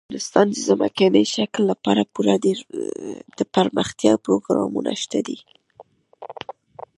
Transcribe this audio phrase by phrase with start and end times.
[0.07, 2.35] افغانستان کې د ځمکني شکل لپاره پوره
[3.39, 5.37] دپرمختیا پروګرامونه شته دي.